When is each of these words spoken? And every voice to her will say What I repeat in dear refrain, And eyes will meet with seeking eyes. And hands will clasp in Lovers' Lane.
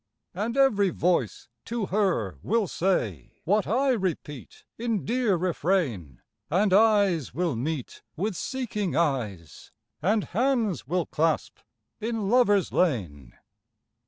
And 0.33 0.57
every 0.57 0.89
voice 0.89 1.47
to 1.65 1.85
her 1.85 2.39
will 2.41 2.67
say 2.67 3.33
What 3.43 3.67
I 3.67 3.91
repeat 3.91 4.63
in 4.79 5.05
dear 5.05 5.35
refrain, 5.35 6.23
And 6.49 6.73
eyes 6.73 7.35
will 7.35 7.55
meet 7.55 8.01
with 8.15 8.35
seeking 8.35 8.95
eyes. 8.95 9.71
And 10.01 10.23
hands 10.23 10.87
will 10.87 11.05
clasp 11.05 11.59
in 11.99 12.29
Lovers' 12.31 12.71
Lane. 12.73 13.33